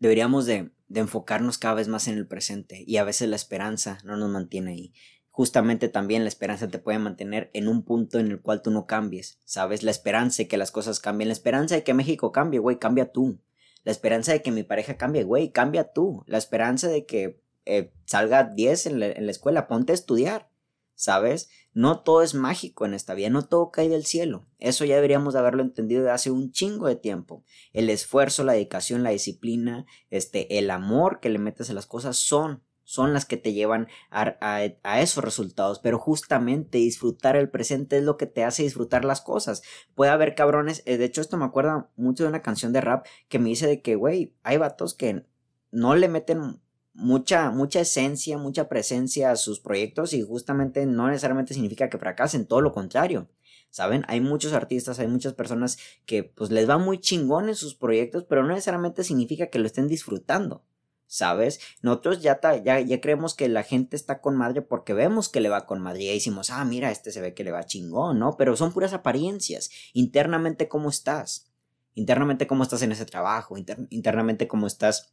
Deberíamos 0.01 0.47
de, 0.47 0.73
de 0.89 1.01
enfocarnos 1.01 1.59
cada 1.59 1.75
vez 1.75 1.87
más 1.87 2.09
en 2.09 2.19
el 2.19 2.27
presente 2.27 2.83
y 2.85 2.97
a 2.97 3.05
veces 3.05 3.29
la 3.29 3.37
esperanza 3.37 3.99
no 4.03 4.17
nos 4.17 4.29
mantiene 4.29 4.73
ahí 4.73 4.93
justamente 5.33 5.89
también 5.89 6.23
la 6.23 6.29
esperanza 6.29 6.69
te 6.69 6.79
puede 6.79 6.99
mantener 6.99 7.51
en 7.55 7.67
un 7.67 7.83
punto 7.83 8.19
en 8.19 8.31
el 8.31 8.41
cual 8.41 8.61
tú 8.61 8.71
no 8.71 8.87
cambies, 8.87 9.41
¿sabes? 9.45 9.83
La 9.83 9.91
esperanza 9.91 10.43
de 10.43 10.49
que 10.49 10.59
las 10.59 10.71
cosas 10.71 11.01
cambien, 11.01 11.29
la 11.29 11.33
esperanza 11.33 11.75
de 11.75 11.83
que 11.83 11.95
México 11.95 12.33
cambie, 12.33 12.61
güey, 12.61 12.79
cambia 12.79 13.11
tú. 13.11 13.41
La 13.83 13.91
esperanza 13.91 14.33
de 14.33 14.43
que 14.43 14.53
mi 14.53 14.63
pareja 14.63 14.97
cambie, 14.97 15.25
güey, 15.25 15.51
cambia 15.51 15.93
tú. 15.93 16.23
La 16.27 16.37
esperanza 16.37 16.89
de 16.89 17.07
que 17.07 17.41
eh, 17.65 17.93
salga 18.05 18.45
10 18.45 18.87
en 18.87 19.01
la, 19.01 19.07
escuela, 19.07 19.69
ponte 19.69 19.93
a 19.93 19.95
estudiar, 19.95 20.51
¿sabes? 20.95 21.49
No 21.73 22.01
todo 22.01 22.23
es 22.23 22.35
mágico 22.35 22.85
en 22.85 22.93
esta 22.93 23.15
vida, 23.15 23.31
no 23.31 23.47
todo 23.47 23.71
cae 23.71 23.89
del 23.89 24.05
cielo. 24.05 24.47
Eso 24.59 24.85
ya 24.85 24.97
deberíamos 24.97 25.33
de 25.33 25.41
haberlo 25.41 25.63
entendido 25.63 26.13
hace 26.13 26.31
un 26.31 26.53
chingo 26.53 26.89
de 26.89 26.97
tiempo. 26.97 27.43
El 27.73 27.89
esfuerzo, 27.89 28.45
la 28.45 28.53
dedicación, 28.53 29.03
la 29.03 29.11
disciplina, 29.11 29.87
este, 30.11 30.59
el 30.59 30.71
amor 30.71 31.21
que 31.21 31.31
le 31.31 31.39
metes 31.39 31.71
a 31.71 31.75
las 31.75 31.87
cosas 31.87 32.19
son 32.19 32.63
son 32.93 33.15
las 33.15 33.25
que 33.25 33.39
te 33.39 33.55
llevan 33.55 33.89
a, 34.11 35.01
esos 35.01 35.25
resultados, 35.25 35.79
pero 35.79 35.99
justamente 35.99 36.77
disfrutar 36.77 37.37
el 37.37 37.49
presente 37.49 37.97
es 37.97 38.05
lo 38.05 38.19
que 38.19 38.27
te 38.27 38.45
hace 38.45 38.65
disfrutar 38.65 39.07
las 39.07 39.23
cosas. 39.23 39.63
Puede 39.95 40.11
haber 40.11 40.35
cabrones, 40.35 40.83
eh, 40.85 40.99
de 40.99 41.07
hecho 41.07 41.23
esto 41.23 41.39
me 41.39 41.47
acuerda 41.47 41.89
mucho 41.97 42.25
de 42.25 42.29
una 42.29 42.43
canción 42.43 42.71
de 42.75 42.83
rap 42.83 43.07
que 43.31 43.39
me 43.39 43.49
dice 43.49 43.67
de 43.67 43.81
que, 43.81 43.95
güey, 43.95 44.35
hay 44.43 44.59
vatos 44.59 44.93
que 44.93 45.25
no 45.71 45.95
le 45.95 46.09
meten 46.09 46.61
mucha, 46.93 47.51
mucha 47.51 47.81
esencia, 47.81 48.37
mucha 48.37 48.69
presencia 48.69 49.31
a 49.31 49.37
sus 49.37 49.59
proyectos 49.59 50.13
y 50.13 50.21
justamente 50.21 50.85
no 50.85 51.09
necesariamente 51.09 51.55
significa 51.55 51.89
que 51.89 51.97
fracasen, 51.97 52.47
todo 52.47 52.61
lo 52.61 52.73
contrario. 52.73 53.31
¿Saben? 53.71 54.05
Hay 54.07 54.21
muchos 54.21 54.53
artistas, 54.53 54.99
hay 54.99 55.09
muchas 55.09 55.33
personas 55.33 55.79
que 56.05 56.25
pues 56.25 56.51
les 56.51 56.69
va 56.69 56.77
muy 56.77 57.01
chingón 57.01 57.49
en 57.49 57.55
sus 57.55 57.75
proyectos, 57.75 58.27
pero 58.29 58.43
no 58.43 58.51
necesariamente 58.51 59.03
significa 59.03 59.47
que 59.47 59.59
lo 59.59 59.65
estén 59.65 59.89
disfrutando. 59.89 60.63
¿Sabes? 61.13 61.61
Nosotros 61.83 62.23
ya, 62.23 62.41
ya, 62.65 62.81
ya 62.81 63.01
creemos 63.03 63.35
que 63.35 63.47
la 63.51 63.65
gente 63.65 63.97
está 63.97 64.23
con 64.23 64.35
madre 64.35 64.63
porque 64.63 64.95
vemos 64.95 65.29
que 65.29 65.43
le 65.43 65.51
va 65.51 65.67
con 65.67 65.79
madre 65.79 66.05
y 66.05 66.15
decimos, 66.15 66.49
ah, 66.49 66.65
mira, 66.65 66.91
este 66.91 67.13
se 67.13 67.21
ve 67.21 67.35
que 67.35 67.45
le 67.45 67.51
va 67.51 67.67
chingón, 67.67 68.19
¿no? 68.19 68.39
Pero 68.39 68.57
son 68.57 68.73
puras 68.73 68.95
apariencias. 68.95 69.69
Internamente, 69.93 70.69
¿cómo 70.69 70.89
estás? 70.89 71.53
Internamente, 71.93 72.47
¿cómo 72.47 72.63
estás 72.63 72.81
en 72.81 72.93
ese 72.93 73.05
trabajo? 73.05 73.59
internamente, 73.91 74.49
¿cómo 74.49 74.67
estás 74.67 75.13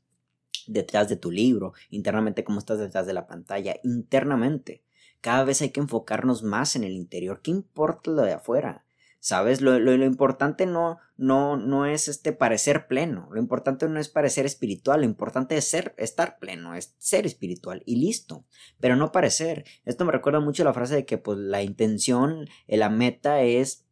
detrás 0.67 1.09
de 1.09 1.17
tu 1.17 1.31
libro? 1.31 1.73
Internamente, 1.89 2.45
¿cómo 2.45 2.59
estás 2.59 2.79
detrás 2.79 3.05
de 3.05 3.11
la 3.11 3.27
pantalla? 3.27 3.75
Internamente. 3.83 4.85
Cada 5.19 5.43
vez 5.43 5.61
hay 5.61 5.71
que 5.71 5.81
enfocarnos 5.81 6.43
más 6.43 6.77
en 6.77 6.85
el 6.85 6.93
interior. 6.93 7.41
¿Qué 7.41 7.51
importa 7.51 8.11
lo 8.11 8.21
de 8.21 8.31
afuera? 8.31 8.85
¿Sabes? 9.21 9.59
Lo, 9.59 9.79
lo, 9.79 9.97
lo, 9.97 10.05
importante 10.05 10.65
no, 10.65 10.97
no, 11.17 11.57
no 11.57 11.85
es 11.85 12.07
este 12.07 12.31
parecer 12.31 12.88
pleno. 12.88 13.27
Lo 13.31 13.39
importante 13.39 13.88
no 13.89 13.99
es 13.99 14.07
parecer 14.07 14.45
espiritual. 14.45 15.01
Lo 15.01 15.05
importante 15.05 15.57
es 15.57 15.65
ser, 15.67 15.93
estar 15.97 16.39
pleno, 16.39 16.73
es 16.73 16.95
ser 16.99 17.25
espiritual 17.25 17.83
y 17.85 17.97
listo. 17.97 18.45
Pero 18.79 18.95
no 18.95 19.11
parecer. 19.11 19.65
Esto 19.83 20.05
me 20.05 20.13
recuerda 20.13 20.39
mucho 20.39 20.63
la 20.63 20.73
frase 20.73 20.95
de 20.95 21.05
que 21.05 21.17
pues 21.17 21.38
la 21.38 21.61
intención, 21.61 22.47
la 22.67 22.89
meta 22.89 23.41
es 23.41 23.85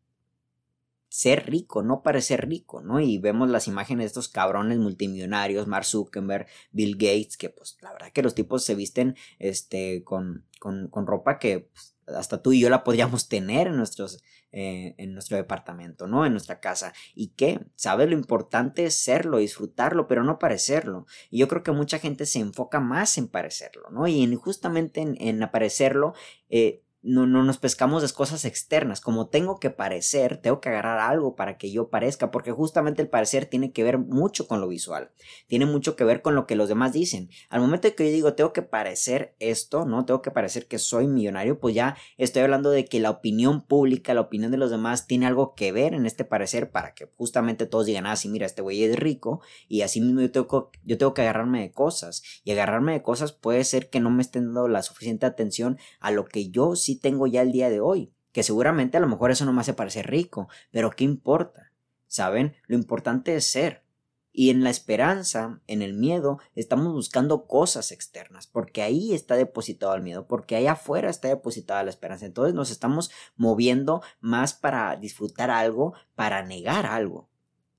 ser 1.09 1.49
rico, 1.49 1.83
no 1.83 2.03
parecer 2.03 2.47
rico, 2.47 2.81
¿no? 2.81 2.99
Y 2.99 3.17
vemos 3.17 3.49
las 3.49 3.67
imágenes 3.67 4.03
de 4.03 4.07
estos 4.07 4.27
cabrones 4.27 4.77
multimillonarios, 4.77 5.67
Mark 5.67 5.85
Zuckerberg, 5.85 6.47
Bill 6.71 6.93
Gates, 6.95 7.37
que 7.37 7.49
pues 7.49 7.77
la 7.81 7.91
verdad 7.93 8.11
que 8.11 8.21
los 8.21 8.35
tipos 8.35 8.63
se 8.63 8.75
visten 8.75 9.15
este, 9.39 10.03
con, 10.03 10.45
con, 10.59 10.89
con 10.89 11.07
ropa 11.07 11.39
que 11.39 11.69
pues, 11.73 11.96
hasta 12.07 12.41
tú 12.41 12.53
y 12.53 12.59
yo 12.59 12.69
la 12.69 12.83
podríamos 12.83 13.27
tener 13.27 13.67
en 13.67 13.77
nuestros 13.77 14.23
eh, 14.53 14.95
en 14.97 15.13
nuestro 15.13 15.35
departamento, 15.35 16.07
¿no? 16.07 16.25
En 16.25 16.31
nuestra 16.31 16.61
casa. 16.61 16.93
¿Y 17.13 17.33
qué? 17.35 17.59
¿Sabes? 17.75 18.07
Lo 18.07 18.15
importante 18.15 18.85
es 18.85 18.95
serlo, 18.95 19.39
disfrutarlo, 19.39 20.07
pero 20.07 20.23
no 20.23 20.39
parecerlo. 20.39 21.05
Y 21.29 21.39
yo 21.39 21.49
creo 21.49 21.63
que 21.63 21.73
mucha 21.73 21.99
gente 21.99 22.25
se 22.25 22.39
enfoca 22.39 22.79
más 22.79 23.17
en 23.17 23.27
parecerlo, 23.27 23.89
¿no? 23.89 24.07
Y 24.07 24.33
justamente 24.35 25.01
en, 25.01 25.17
en 25.19 25.43
aparecerlo, 25.43 26.13
eh, 26.49 26.81
no, 27.01 27.25
no 27.27 27.43
nos 27.43 27.57
pescamos 27.57 28.01
de 28.01 28.13
cosas 28.13 28.45
externas. 28.45 29.01
Como 29.01 29.27
tengo 29.27 29.59
que 29.59 29.69
parecer, 29.69 30.37
tengo 30.37 30.59
que 30.59 30.69
agarrar 30.69 30.99
algo 30.99 31.35
para 31.35 31.57
que 31.57 31.71
yo 31.71 31.89
parezca, 31.89 32.31
porque 32.31 32.51
justamente 32.51 33.01
el 33.01 33.09
parecer 33.09 33.45
tiene 33.45 33.71
que 33.71 33.83
ver 33.83 33.97
mucho 33.97 34.47
con 34.47 34.61
lo 34.61 34.67
visual. 34.67 35.11
Tiene 35.47 35.65
mucho 35.65 35.95
que 35.95 36.03
ver 36.03 36.21
con 36.21 36.35
lo 36.35 36.47
que 36.47 36.55
los 36.55 36.69
demás 36.69 36.93
dicen. 36.93 37.29
Al 37.49 37.61
momento 37.61 37.87
de 37.87 37.95
que 37.95 38.05
yo 38.05 38.11
digo, 38.11 38.33
tengo 38.33 38.53
que 38.53 38.61
parecer 38.61 39.35
esto, 39.39 39.85
¿no? 39.85 40.05
Tengo 40.05 40.21
que 40.21 40.31
parecer 40.31 40.67
que 40.67 40.79
soy 40.79 41.07
millonario, 41.07 41.59
pues 41.59 41.75
ya 41.75 41.97
estoy 42.17 42.43
hablando 42.43 42.71
de 42.71 42.85
que 42.85 42.99
la 42.99 43.09
opinión 43.09 43.65
pública, 43.65 44.13
la 44.13 44.21
opinión 44.21 44.51
de 44.51 44.57
los 44.57 44.71
demás 44.71 45.07
tiene 45.07 45.27
algo 45.27 45.53
que 45.55 45.71
ver 45.71 45.93
en 45.93 46.05
este 46.05 46.25
parecer 46.25 46.71
para 46.71 46.93
que 46.93 47.09
justamente 47.15 47.65
todos 47.65 47.85
digan, 47.85 48.05
ah, 48.05 48.15
sí, 48.15 48.29
mira, 48.29 48.45
este 48.45 48.61
güey 48.61 48.83
es 48.83 48.97
rico 48.97 49.41
y 49.67 49.81
así 49.81 50.01
mismo 50.01 50.21
yo 50.21 50.31
tengo, 50.31 50.71
yo 50.83 50.97
tengo 50.97 51.13
que 51.13 51.21
agarrarme 51.21 51.61
de 51.61 51.71
cosas. 51.71 52.23
Y 52.43 52.51
agarrarme 52.51 52.93
de 52.93 53.01
cosas 53.01 53.31
puede 53.31 53.63
ser 53.63 53.89
que 53.89 53.99
no 53.99 54.09
me 54.09 54.21
estén 54.21 54.45
dando 54.45 54.67
la 54.67 54.81
suficiente 54.81 55.25
atención 55.25 55.77
a 55.99 56.11
lo 56.11 56.25
que 56.25 56.49
yo 56.49 56.75
sí 56.75 56.86
tengo 56.95 57.27
ya 57.27 57.41
el 57.41 57.51
día 57.51 57.69
de 57.69 57.81
hoy, 57.81 58.13
que 58.31 58.43
seguramente 58.43 58.97
a 58.97 58.99
lo 58.99 59.07
mejor 59.07 59.31
eso 59.31 59.45
no 59.45 59.53
me 59.53 59.61
hace 59.61 59.73
parecer 59.73 60.07
rico, 60.07 60.47
pero 60.71 60.91
¿qué 60.91 61.03
importa? 61.03 61.71
¿Saben? 62.07 62.55
Lo 62.67 62.75
importante 62.75 63.35
es 63.35 63.45
ser. 63.45 63.83
Y 64.31 64.51
en 64.51 64.63
la 64.63 64.69
esperanza, 64.69 65.61
en 65.65 65.81
el 65.81 65.95
miedo, 65.95 66.37
estamos 66.53 66.93
buscando 66.93 67.47
cosas 67.47 67.91
externas, 67.91 68.45
porque 68.45 68.83
ahí 68.83 69.15
está 69.15 69.35
depositado 69.35 69.95
el 69.95 70.03
miedo, 70.03 70.27
porque 70.27 70.55
ahí 70.55 70.67
afuera 70.67 71.09
está 71.09 71.27
depositada 71.27 71.83
la 71.83 71.89
esperanza. 71.89 72.27
Entonces 72.27 72.53
nos 72.53 72.69
estamos 72.69 73.09
moviendo 73.35 74.03
más 74.19 74.53
para 74.53 74.95
disfrutar 74.95 75.49
algo, 75.49 75.95
para 76.13 76.45
negar 76.45 76.85
algo. 76.85 77.27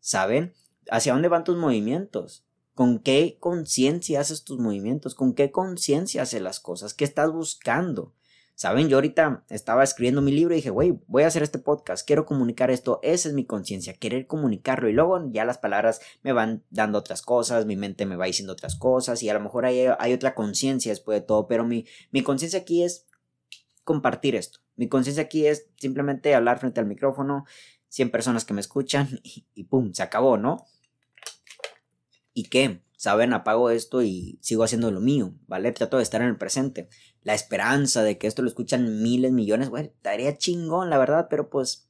¿Saben? 0.00 0.52
¿Hacia 0.90 1.12
dónde 1.12 1.28
van 1.28 1.44
tus 1.44 1.56
movimientos? 1.56 2.44
¿Con 2.74 2.98
qué 2.98 3.38
conciencia 3.38 4.20
haces 4.20 4.42
tus 4.42 4.58
movimientos? 4.58 5.14
¿Con 5.14 5.34
qué 5.34 5.52
conciencia 5.52 6.22
haces 6.22 6.42
las 6.42 6.58
cosas? 6.58 6.92
¿Qué 6.92 7.04
estás 7.04 7.32
buscando? 7.32 8.14
Saben, 8.58 8.88
yo 8.88 8.96
ahorita 8.96 9.44
estaba 9.50 9.84
escribiendo 9.84 10.20
mi 10.20 10.32
libro 10.32 10.52
y 10.52 10.56
dije, 10.56 10.70
güey, 10.70 10.98
voy 11.06 11.22
a 11.22 11.28
hacer 11.28 11.44
este 11.44 11.60
podcast, 11.60 12.04
quiero 12.04 12.26
comunicar 12.26 12.72
esto, 12.72 12.98
esa 13.04 13.28
es 13.28 13.34
mi 13.36 13.44
conciencia, 13.44 13.94
querer 13.94 14.26
comunicarlo 14.26 14.88
y 14.88 14.92
luego 14.92 15.30
ya 15.30 15.44
las 15.44 15.58
palabras 15.58 16.00
me 16.24 16.32
van 16.32 16.64
dando 16.68 16.98
otras 16.98 17.22
cosas, 17.22 17.66
mi 17.66 17.76
mente 17.76 18.04
me 18.04 18.16
va 18.16 18.26
diciendo 18.26 18.52
otras 18.52 18.74
cosas 18.74 19.22
y 19.22 19.28
a 19.28 19.34
lo 19.34 19.38
mejor 19.38 19.64
hay, 19.64 19.86
hay 20.00 20.12
otra 20.12 20.34
conciencia 20.34 20.90
después 20.90 21.20
de 21.20 21.24
todo, 21.24 21.46
pero 21.46 21.64
mi, 21.64 21.86
mi 22.10 22.24
conciencia 22.24 22.58
aquí 22.58 22.82
es 22.82 23.06
compartir 23.84 24.34
esto, 24.34 24.58
mi 24.74 24.88
conciencia 24.88 25.22
aquí 25.22 25.46
es 25.46 25.68
simplemente 25.76 26.34
hablar 26.34 26.58
frente 26.58 26.80
al 26.80 26.86
micrófono, 26.86 27.44
100 27.90 28.10
personas 28.10 28.44
que 28.44 28.54
me 28.54 28.60
escuchan 28.60 29.20
y, 29.22 29.46
y 29.54 29.64
pum, 29.66 29.92
se 29.92 30.02
acabó, 30.02 30.36
¿no? 30.36 30.66
¿Y 32.34 32.48
qué? 32.48 32.82
Saben, 32.98 33.32
apago 33.32 33.70
esto 33.70 34.02
y 34.02 34.40
sigo 34.42 34.64
haciendo 34.64 34.90
lo 34.90 35.00
mío, 35.00 35.32
¿vale? 35.46 35.70
Trato 35.70 35.98
de 35.98 36.02
estar 36.02 36.20
en 36.20 36.26
el 36.26 36.36
presente 36.36 36.88
la 37.22 37.34
esperanza 37.34 38.02
de 38.02 38.18
que 38.18 38.26
esto 38.26 38.42
lo 38.42 38.48
escuchan 38.48 39.02
miles, 39.02 39.32
millones, 39.32 39.68
güey, 39.68 39.84
estaría 39.84 40.36
chingón, 40.36 40.90
la 40.90 40.98
verdad, 40.98 41.26
pero 41.30 41.48
pues 41.48 41.88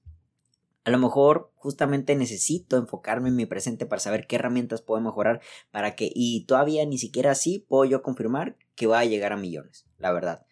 a 0.85 0.91
lo 0.91 0.99
mejor 0.99 1.53
justamente 1.55 2.15
necesito 2.17 2.77
enfocarme 2.77 3.29
en 3.29 3.37
mi 3.37 3.47
presente 3.47 3.87
para 3.87 4.01
saber 4.01 4.27
qué 4.27 4.37
herramientas 4.37 4.83
puedo 4.83 5.01
mejorar 5.01 5.41
para 5.71 5.95
que, 5.95 6.11
y 6.15 6.45
todavía 6.45 6.85
ni 6.85 6.99
siquiera 6.99 7.31
así 7.31 7.65
puedo 7.69 7.85
yo 7.85 8.03
confirmar 8.03 8.57
que 8.75 8.87
va 8.87 8.99
a 8.99 9.05
llegar 9.05 9.33
a 9.33 9.37
millones, 9.37 9.87
la 9.97 10.13
verdad. 10.13 10.45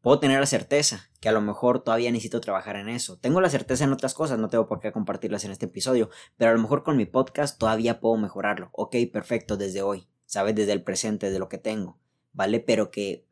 Puedo 0.00 0.20
tener 0.20 0.38
la 0.38 0.46
certeza 0.46 1.10
que 1.20 1.28
a 1.28 1.32
lo 1.32 1.40
mejor 1.40 1.82
todavía 1.82 2.12
necesito 2.12 2.40
trabajar 2.40 2.76
en 2.76 2.88
eso. 2.88 3.18
Tengo 3.18 3.40
la 3.40 3.50
certeza 3.50 3.84
en 3.84 3.92
otras 3.92 4.14
cosas, 4.14 4.38
no 4.38 4.48
tengo 4.48 4.68
por 4.68 4.78
qué 4.78 4.92
compartirlas 4.92 5.44
en 5.44 5.50
este 5.50 5.66
episodio, 5.66 6.08
pero 6.36 6.52
a 6.52 6.54
lo 6.54 6.60
mejor 6.60 6.84
con 6.84 6.96
mi 6.96 7.04
podcast 7.04 7.58
todavía 7.58 8.00
puedo 8.00 8.16
mejorarlo. 8.16 8.70
Ok, 8.72 8.94
perfecto, 9.12 9.56
desde 9.56 9.82
hoy, 9.82 10.08
¿sabes? 10.24 10.54
Desde 10.54 10.72
el 10.72 10.84
presente, 10.84 11.30
de 11.30 11.38
lo 11.40 11.48
que 11.48 11.58
tengo, 11.58 11.98
¿vale? 12.32 12.60
Pero 12.60 12.92
que 12.92 13.26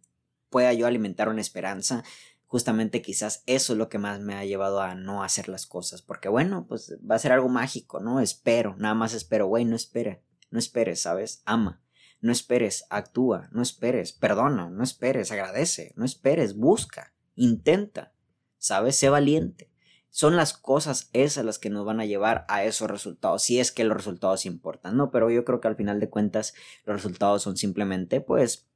pueda 0.51 0.73
yo 0.73 0.89
alimentar 0.89 1.29
una 1.29 1.41
esperanza, 1.41 2.03
justamente 2.47 3.01
quizás 3.01 3.45
eso 3.47 3.75
es 3.75 3.79
lo 3.79 3.89
que 3.89 3.99
más 3.99 4.19
me 4.21 4.35
ha 4.35 4.45
llevado 4.45 4.81
a 4.81 4.95
no 4.97 5.23
hacer 5.23 5.49
las 5.49 5.67
cosas, 5.67 6.03
porque 6.03 6.29
bueno, 6.29 6.67
pues 6.67 6.97
va 7.09 7.15
a 7.15 7.21
ser 7.21 7.31
algo 7.31 7.49
mágico, 7.49 8.01
¿no? 8.01 8.21
Espero, 8.21 8.75
nada 8.77 8.95
más 8.95 9.15
espero, 9.15 9.47
güey, 9.47 9.65
no 9.65 9.77
espere, 9.77 10.23
no 10.51 10.59
esperes, 10.59 11.03
¿sabes? 11.03 11.43
Ama, 11.45 11.81
no 12.21 12.33
esperes, 12.33 12.87
actúa, 12.91 13.49
no 13.53 13.63
esperes, 13.63 14.13
perdona, 14.13 14.71
no 14.71 14.83
esperes, 14.83 15.33
agradece, 15.33 15.93
no 15.97 16.05
esperes, 16.05 16.57
busca, 16.57 17.13
intenta, 17.35 18.13
¿sabes? 18.59 18.97
Sé 18.97 19.09
valiente. 19.09 19.71
Son 20.11 20.35
las 20.35 20.55
cosas 20.55 21.11
esas 21.13 21.45
las 21.45 21.59
que 21.59 21.69
nos 21.69 21.85
van 21.85 22.01
a 22.01 22.07
llevar 22.07 22.47
a 22.49 22.65
esos 22.65 22.91
resultados, 22.91 23.43
si 23.43 23.61
es 23.61 23.71
que 23.71 23.85
los 23.85 23.97
resultados 23.97 24.47
importan, 24.47 24.97
¿no? 24.97 25.11
Pero 25.11 25.31
yo 25.31 25.45
creo 25.45 25.61
que 25.61 25.69
al 25.69 25.77
final 25.77 26.01
de 26.01 26.09
cuentas 26.09 26.55
los 26.87 26.97
resultados 26.97 27.43
son 27.43 27.57
simplemente, 27.57 28.23
pues, 28.23 28.67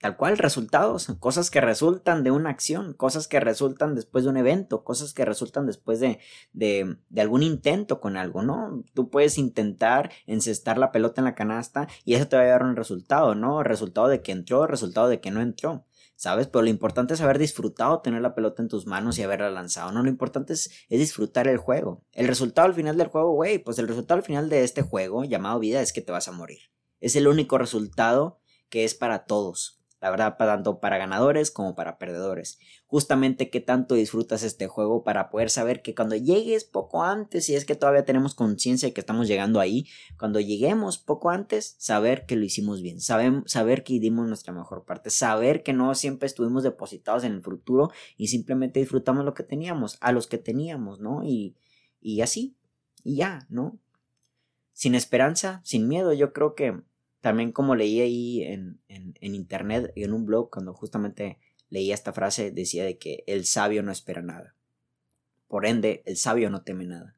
tal 0.00 0.16
cual 0.16 0.38
resultados, 0.38 1.14
cosas 1.20 1.50
que 1.50 1.60
resultan 1.60 2.24
de 2.24 2.30
una 2.30 2.48
acción, 2.48 2.94
cosas 2.94 3.28
que 3.28 3.38
resultan 3.38 3.94
después 3.94 4.24
de 4.24 4.30
un 4.30 4.38
evento, 4.38 4.82
cosas 4.82 5.12
que 5.12 5.26
resultan 5.26 5.66
después 5.66 6.00
de, 6.00 6.18
de, 6.52 6.96
algún 7.18 7.42
intento 7.42 8.00
con 8.00 8.16
algo, 8.16 8.42
¿no? 8.42 8.82
Tú 8.94 9.10
puedes 9.10 9.36
intentar 9.36 10.10
encestar 10.26 10.78
la 10.78 10.90
pelota 10.90 11.20
en 11.20 11.26
la 11.26 11.34
canasta 11.34 11.86
y 12.04 12.14
eso 12.14 12.28
te 12.28 12.36
va 12.36 12.42
a 12.42 12.46
dar 12.46 12.62
un 12.62 12.76
resultado, 12.76 13.34
¿no? 13.34 13.62
resultado 13.62 14.08
de 14.08 14.22
que 14.22 14.32
entró, 14.32 14.66
resultado 14.66 15.08
de 15.08 15.20
que 15.20 15.30
no 15.30 15.42
entró. 15.42 15.84
¿Sabes? 16.16 16.48
Pero 16.48 16.62
lo 16.62 16.68
importante 16.68 17.14
es 17.14 17.22
haber 17.22 17.38
disfrutado 17.38 18.00
tener 18.00 18.20
la 18.20 18.34
pelota 18.34 18.60
en 18.60 18.68
tus 18.68 18.86
manos 18.86 19.18
y 19.18 19.22
haberla 19.22 19.48
lanzado, 19.48 19.90
¿no? 19.90 20.02
Lo 20.02 20.10
importante 20.10 20.52
es, 20.52 20.70
es 20.90 20.98
disfrutar 20.98 21.48
el 21.48 21.56
juego. 21.56 22.04
El 22.12 22.28
resultado 22.28 22.68
al 22.68 22.74
final 22.74 22.98
del 22.98 23.08
juego, 23.08 23.32
güey, 23.32 23.58
pues 23.58 23.78
el 23.78 23.88
resultado 23.88 24.18
al 24.18 24.24
final 24.24 24.50
de 24.50 24.62
este 24.62 24.82
juego 24.82 25.24
llamado 25.24 25.58
vida 25.58 25.80
es 25.80 25.94
que 25.94 26.02
te 26.02 26.12
vas 26.12 26.28
a 26.28 26.32
morir. 26.32 26.58
Es 27.00 27.16
el 27.16 27.26
único 27.26 27.56
resultado 27.56 28.38
que 28.68 28.84
es 28.84 28.94
para 28.94 29.24
todos 29.24 29.79
la 30.00 30.10
verdad, 30.10 30.36
tanto 30.38 30.80
para 30.80 30.96
ganadores 30.96 31.50
como 31.50 31.74
para 31.74 31.98
perdedores. 31.98 32.58
Justamente 32.86 33.50
qué 33.50 33.60
tanto 33.60 33.94
disfrutas 33.94 34.42
este 34.42 34.66
juego 34.66 35.04
para 35.04 35.28
poder 35.28 35.50
saber 35.50 35.82
que 35.82 35.94
cuando 35.94 36.16
llegues 36.16 36.64
poco 36.64 37.04
antes, 37.04 37.44
si 37.44 37.54
es 37.54 37.66
que 37.66 37.74
todavía 37.74 38.06
tenemos 38.06 38.34
conciencia 38.34 38.88
de 38.88 38.94
que 38.94 39.00
estamos 39.00 39.28
llegando 39.28 39.60
ahí, 39.60 39.86
cuando 40.18 40.40
lleguemos 40.40 40.96
poco 40.96 41.28
antes, 41.28 41.76
saber 41.78 42.24
que 42.24 42.36
lo 42.36 42.44
hicimos 42.44 42.80
bien, 42.80 43.00
saber, 43.00 43.42
saber 43.44 43.84
que 43.84 44.00
dimos 44.00 44.26
nuestra 44.26 44.54
mejor 44.54 44.84
parte, 44.86 45.10
saber 45.10 45.62
que 45.62 45.74
no 45.74 45.94
siempre 45.94 46.26
estuvimos 46.26 46.62
depositados 46.62 47.24
en 47.24 47.32
el 47.32 47.42
futuro 47.42 47.90
y 48.16 48.28
simplemente 48.28 48.80
disfrutamos 48.80 49.24
lo 49.26 49.34
que 49.34 49.42
teníamos, 49.42 49.98
a 50.00 50.12
los 50.12 50.26
que 50.26 50.38
teníamos, 50.38 51.00
¿no? 51.00 51.22
Y, 51.24 51.56
y 52.00 52.22
así, 52.22 52.56
y 53.04 53.16
ya, 53.16 53.46
¿no? 53.50 53.78
Sin 54.72 54.94
esperanza, 54.94 55.60
sin 55.62 55.88
miedo, 55.88 56.14
yo 56.14 56.32
creo 56.32 56.54
que 56.54 56.80
también 57.20 57.52
como 57.52 57.74
leí 57.74 58.00
ahí 58.00 58.42
en, 58.42 58.80
en, 58.88 59.14
en 59.20 59.34
internet 59.34 59.92
en 59.96 60.12
un 60.12 60.26
blog, 60.26 60.50
cuando 60.50 60.74
justamente 60.74 61.38
leía 61.68 61.94
esta 61.94 62.12
frase, 62.12 62.50
decía 62.50 62.84
de 62.84 62.98
que 62.98 63.24
el 63.26 63.46
sabio 63.46 63.82
no 63.82 63.92
espera 63.92 64.22
nada. 64.22 64.54
Por 65.48 65.66
ende, 65.66 66.02
el 66.06 66.16
sabio 66.16 66.50
no 66.50 66.62
teme 66.62 66.86
nada. 66.86 67.16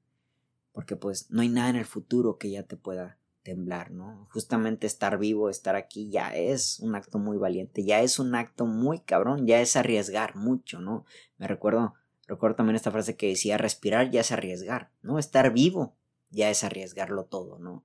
Porque 0.72 0.96
pues 0.96 1.30
no 1.30 1.42
hay 1.42 1.48
nada 1.48 1.70
en 1.70 1.76
el 1.76 1.84
futuro 1.84 2.38
que 2.38 2.50
ya 2.50 2.62
te 2.62 2.76
pueda 2.76 3.18
temblar, 3.42 3.90
¿no? 3.90 4.28
Justamente 4.30 4.86
estar 4.86 5.18
vivo, 5.18 5.50
estar 5.50 5.74
aquí 5.74 6.10
ya 6.10 6.34
es 6.34 6.78
un 6.80 6.94
acto 6.94 7.18
muy 7.18 7.36
valiente, 7.36 7.84
ya 7.84 8.00
es 8.00 8.18
un 8.18 8.34
acto 8.34 8.66
muy 8.66 9.00
cabrón, 9.00 9.46
ya 9.46 9.60
es 9.60 9.76
arriesgar 9.76 10.36
mucho, 10.36 10.80
¿no? 10.80 11.04
Me 11.38 11.48
recuerdo, 11.48 11.94
recuerdo 12.26 12.56
también 12.56 12.76
esta 12.76 12.90
frase 12.90 13.16
que 13.16 13.28
decía 13.28 13.58
respirar 13.58 14.10
ya 14.10 14.20
es 14.20 14.32
arriesgar, 14.32 14.90
¿no? 15.02 15.18
Estar 15.18 15.52
vivo 15.52 15.96
ya 16.30 16.50
es 16.50 16.64
arriesgarlo 16.64 17.24
todo, 17.24 17.58
¿no? 17.58 17.84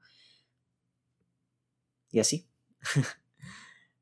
Y 2.12 2.20
así. 2.20 2.48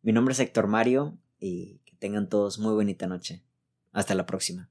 Mi 0.01 0.11
nombre 0.11 0.33
es 0.33 0.39
Héctor 0.39 0.67
Mario 0.67 1.17
y 1.39 1.79
que 1.85 1.95
tengan 1.95 2.29
todos 2.29 2.59
muy 2.59 2.73
bonita 2.73 3.07
noche. 3.07 3.43
Hasta 3.91 4.13
la 4.15 4.25
próxima. 4.25 4.69